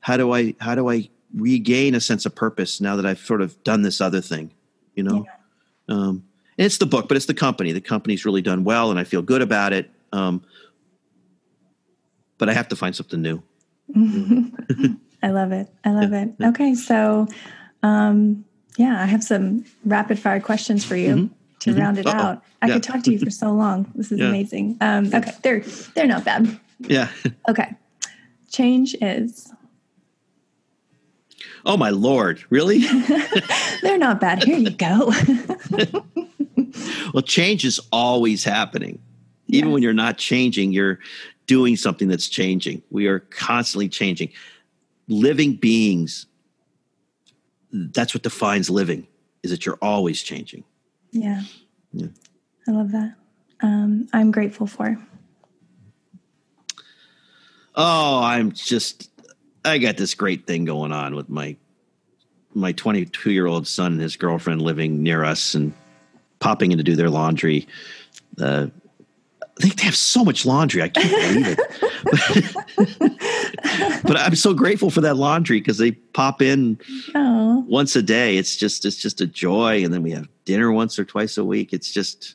[0.00, 3.42] how do I, how do I regain a sense of purpose now that I've sort
[3.42, 4.52] of done this other thing,
[4.94, 5.26] you know?
[5.26, 5.94] Yeah.
[5.94, 6.24] Um,
[6.56, 7.72] and it's the book, but it's the company.
[7.72, 9.90] The company's really done well, and I feel good about it.
[10.12, 10.42] Um,
[12.40, 13.42] but I have to find something new.
[15.22, 15.68] I love it.
[15.84, 16.34] I love yeah, it.
[16.38, 16.48] Yeah.
[16.48, 17.28] Okay, so
[17.82, 18.44] um,
[18.78, 21.34] yeah, I have some rapid fire questions for you mm-hmm.
[21.60, 21.80] to mm-hmm.
[21.80, 22.16] round it Uh-oh.
[22.16, 22.44] out.
[22.62, 22.74] I yeah.
[22.74, 23.92] could talk to you for so long.
[23.94, 24.78] This is amazing.
[24.80, 25.60] Um, okay, they're
[25.94, 26.58] they're not bad.
[26.80, 27.08] Yeah.
[27.48, 27.76] Okay.
[28.50, 29.52] Change is
[31.66, 32.78] Oh my lord, really?
[33.82, 34.42] They're not bad.
[34.42, 35.12] Here you go.
[37.12, 38.98] well, change is always happening.
[39.48, 41.00] Even when you're not changing, you're
[41.50, 42.80] doing something that's changing.
[42.92, 44.30] We are constantly changing.
[45.08, 46.26] Living beings,
[47.72, 49.08] that's what defines living,
[49.42, 50.62] is that you're always changing.
[51.10, 51.42] Yeah.
[51.92, 52.06] yeah.
[52.68, 53.16] I love that.
[53.62, 54.96] Um, I'm grateful for.
[57.74, 59.10] Oh, I'm just
[59.64, 61.56] I got this great thing going on with my
[62.54, 65.72] my 22 year old son and his girlfriend living near us and
[66.38, 67.66] popping in to do their laundry.
[68.40, 68.68] Uh,
[69.60, 70.82] they have so much laundry.
[70.82, 71.60] I can't believe it.
[74.04, 76.76] but I'm so grateful for that laundry because they pop in
[77.14, 77.64] Aww.
[77.66, 78.36] once a day.
[78.36, 81.44] It's just it's just a joy, and then we have dinner once or twice a
[81.44, 81.72] week.
[81.72, 82.34] It's just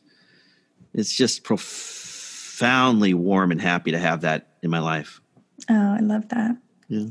[0.94, 5.22] it's just profoundly warm and happy to have that in my life.
[5.70, 6.58] Oh, I love that.
[6.88, 7.08] Yeah.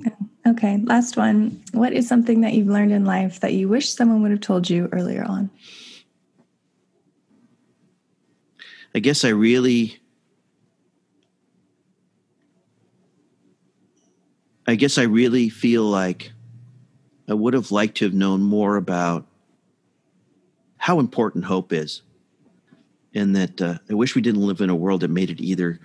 [0.46, 1.60] Okay, last one.
[1.72, 4.70] What is something that you've learned in life that you wish someone would have told
[4.70, 5.50] you earlier on?
[8.94, 9.98] I guess I really
[14.66, 16.32] I guess I really feel like
[17.28, 19.26] I would have liked to have known more about
[20.76, 22.02] how important hope is.
[23.14, 25.78] And that uh, I wish we didn't live in a world that made it either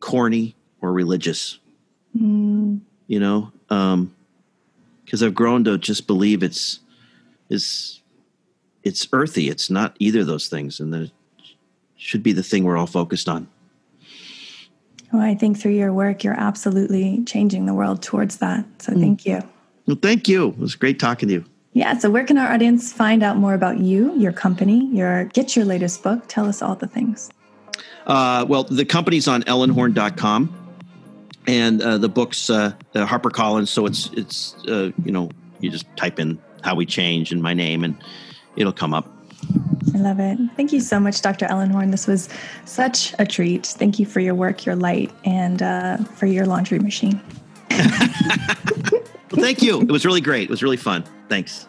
[0.00, 1.58] corny or religious.
[2.16, 6.80] Mm you know, because um, I've grown to just believe it's
[7.50, 8.00] is
[8.82, 9.48] it's earthy.
[9.48, 11.12] It's not either of those things, and that it
[11.96, 13.48] should be the thing we're all focused on.
[15.14, 18.64] Well, I think through your work, you're absolutely changing the world towards that.
[18.82, 19.00] So mm.
[19.00, 19.40] thank you.
[19.86, 20.48] Well, thank you.
[20.48, 21.44] It was great talking to you.
[21.72, 21.96] Yeah.
[21.98, 25.66] So where can our audience find out more about you, your company, your get your
[25.66, 26.24] latest book?
[26.26, 27.30] Tell us all the things.
[28.08, 30.52] Uh, well, the company's on ellenhorn.com
[31.46, 33.70] and uh, the book's uh, uh, Harper Collins.
[33.70, 37.54] So it's it's uh, you know you just type in how we change and my
[37.54, 37.96] name and
[38.56, 39.08] it'll come up.
[39.94, 40.38] I love it.
[40.56, 41.46] Thank you so much, Dr.
[41.46, 41.92] Ellenhorn.
[41.92, 42.28] This was
[42.64, 43.66] such a treat.
[43.66, 47.20] Thank you for your work, your light, and uh, for your laundry machine.
[47.70, 47.80] well,
[49.30, 49.80] thank you.
[49.82, 50.44] It was really great.
[50.44, 51.04] It was really fun.
[51.28, 51.68] Thanks.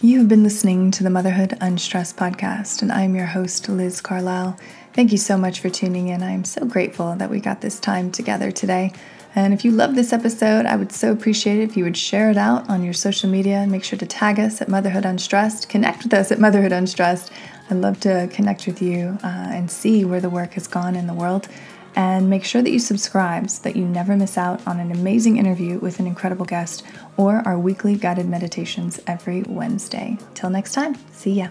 [0.00, 4.56] You have been listening to the Motherhood Unstressed podcast, and I'm your host, Liz Carlisle.
[4.92, 6.22] Thank you so much for tuning in.
[6.22, 8.92] I'm so grateful that we got this time together today.
[9.38, 12.28] And if you love this episode, I would so appreciate it if you would share
[12.28, 13.64] it out on your social media.
[13.68, 15.68] Make sure to tag us at Motherhood Unstressed.
[15.68, 17.30] Connect with us at Motherhood Unstressed.
[17.70, 21.06] I'd love to connect with you uh, and see where the work has gone in
[21.06, 21.46] the world.
[21.94, 25.36] And make sure that you subscribe so that you never miss out on an amazing
[25.36, 26.82] interview with an incredible guest
[27.16, 30.18] or our weekly guided meditations every Wednesday.
[30.34, 31.50] Till next time, see ya.